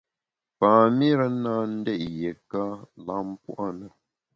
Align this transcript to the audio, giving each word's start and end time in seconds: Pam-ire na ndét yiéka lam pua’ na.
Pam-ire 0.59 1.27
na 1.43 1.53
ndét 1.75 2.01
yiéka 2.13 2.63
lam 3.05 3.27
pua’ 3.41 3.65
na. 3.79 3.87